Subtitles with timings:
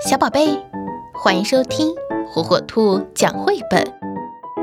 [0.00, 0.56] 小宝贝，
[1.12, 1.92] 欢迎收听
[2.30, 3.84] 火火兔讲绘本。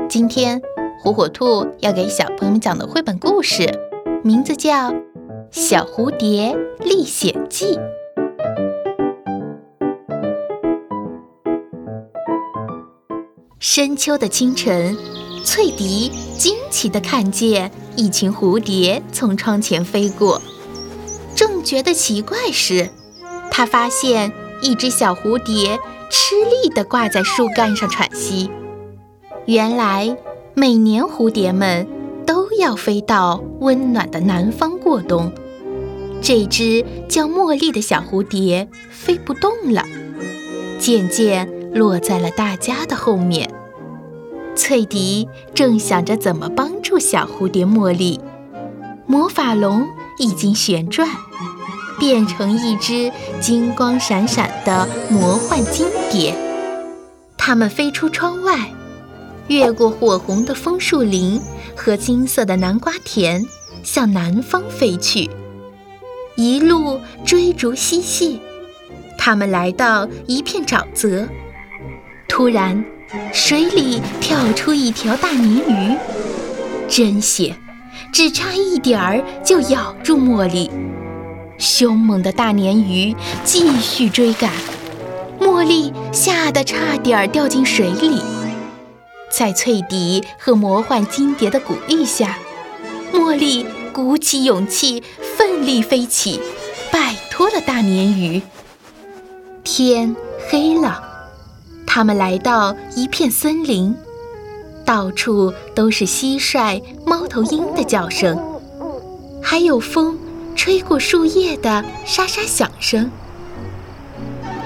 [0.08, 0.62] 今天，
[0.98, 3.70] 火火兔要给小朋友们讲的绘本故事，
[4.24, 4.90] 名字叫
[5.50, 7.76] 《小蝴蝶历险记》。
[13.58, 14.96] 深秋的清晨，
[15.44, 20.40] 翠迪惊奇地看见一群蝴蝶从窗前飞过，
[21.34, 22.88] 正觉得奇怪时，
[23.50, 24.32] 他发现。
[24.66, 25.78] 一只小蝴蝶
[26.10, 28.50] 吃力地挂在树干上喘息。
[29.44, 30.16] 原来，
[30.54, 31.86] 每年蝴蝶们
[32.26, 35.32] 都要飞到温暖的南方过冬。
[36.20, 39.84] 这只叫茉莉的小蝴蝶飞不动了，
[40.80, 43.48] 渐渐落在了大家的后面。
[44.56, 48.18] 翠迪正想着怎么帮助小蝴蝶茉莉，
[49.06, 49.86] 魔法龙
[50.18, 51.08] 已经旋转。
[51.98, 53.10] 变成一只
[53.40, 56.34] 金光闪闪的魔幻金蝶，
[57.36, 58.70] 它们飞出窗外，
[59.48, 61.40] 越过火红的枫树林
[61.74, 63.44] 和金色的南瓜田，
[63.82, 65.30] 向南方飞去。
[66.36, 68.40] 一路追逐嬉戏，
[69.16, 71.26] 它们来到一片沼泽，
[72.28, 72.84] 突然，
[73.32, 75.96] 水里跳出一条大鲶鱼，
[76.88, 77.56] 真险，
[78.12, 80.70] 只差一点儿就咬住茉莉。
[81.58, 84.50] 凶猛的大鲶鱼继续追赶，
[85.40, 88.20] 茉莉吓得差点掉进水里。
[89.30, 92.38] 在翠笛和魔幻金蝶的鼓励下，
[93.12, 95.02] 茉莉鼓起勇气，
[95.36, 96.40] 奋力飞起，
[96.90, 98.40] 摆脱了大鲶鱼。
[99.64, 100.14] 天
[100.48, 101.02] 黑了，
[101.86, 103.94] 他们来到一片森林，
[104.84, 108.38] 到处都是蟋蟀、猫头鹰的叫声，
[109.42, 110.16] 还有风。
[110.56, 113.10] 吹过树叶的沙沙响声，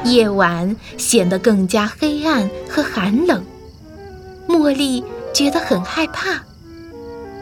[0.05, 3.44] 夜晚显得更加黑暗和寒冷。
[4.48, 6.42] 茉莉觉得很害怕，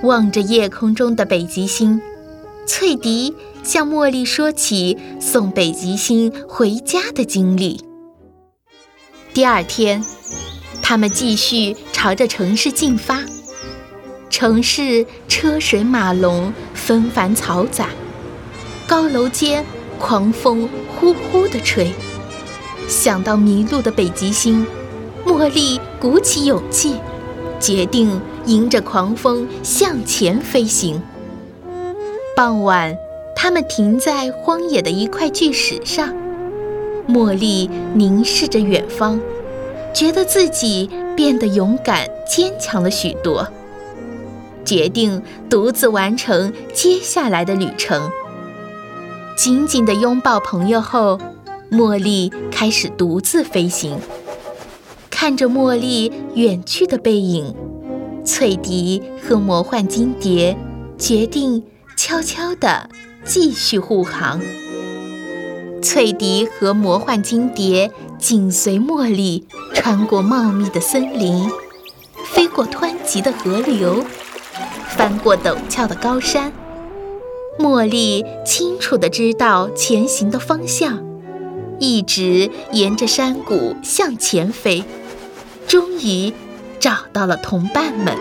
[0.02, 2.00] 望着夜空中的北极星，
[2.66, 7.80] 翠迪向茉莉说起送北极星回家的经历。
[9.32, 10.02] 第二天，
[10.82, 13.22] 他们继续朝着城市进发，
[14.30, 17.88] 城市车水马龙，纷繁嘈杂。
[18.88, 19.62] 高楼间，
[19.98, 20.66] 狂风
[20.96, 21.92] 呼呼地吹。
[22.88, 24.66] 想到迷路的北极星，
[25.26, 26.96] 茉莉鼓起勇气，
[27.60, 31.02] 决定迎着狂风向前飞行。
[32.34, 32.96] 傍晚，
[33.36, 36.08] 他们停在荒野的一块巨石上。
[37.06, 39.20] 茉莉凝视着远方，
[39.92, 43.46] 觉得自己变得勇敢坚强了许多，
[44.64, 48.10] 决定独自完成接下来的旅程。
[49.38, 51.16] 紧紧地拥抱朋友后，
[51.70, 53.96] 茉莉开始独自飞行。
[55.10, 57.54] 看着茉莉远去的背影，
[58.24, 60.56] 翠笛和魔幻金蝶
[60.98, 61.62] 决定
[61.96, 62.90] 悄悄地
[63.24, 64.40] 继续护航。
[65.80, 71.48] 翠笛和魔幻金蝶紧随茉莉，穿过茂密的森林，
[72.24, 74.04] 飞过湍急的河流，
[74.88, 76.52] 翻过陡峭的高山。
[77.58, 81.04] 茉莉清楚地知道前行的方向，
[81.80, 84.84] 一直沿着山谷向前飞，
[85.66, 86.32] 终于
[86.78, 88.16] 找到了同伴们。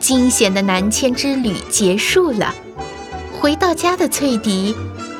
[0.00, 2.52] 惊险的南迁之旅结束了，
[3.40, 4.74] 回到家的翠迪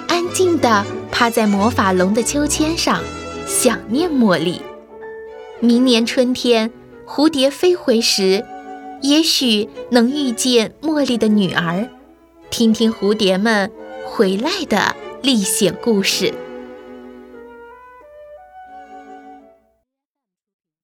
[0.09, 3.01] 安静地趴在魔法龙的秋千上，
[3.47, 4.61] 想念茉莉。
[5.61, 6.73] 明年春天，
[7.07, 8.45] 蝴蝶飞回时，
[9.03, 11.89] 也许能遇见茉莉的女儿。
[12.53, 13.73] 听听蝴蝶们
[14.05, 16.35] 回来的历险故事。